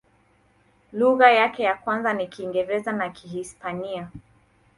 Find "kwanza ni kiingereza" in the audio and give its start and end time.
1.75-2.91